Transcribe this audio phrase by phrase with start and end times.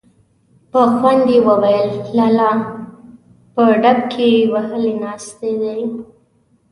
[0.71, 2.51] په خوند يې وويل: لالا!
[3.53, 4.27] په ډب کې
[4.67, 5.79] هيلۍ ناستې دي.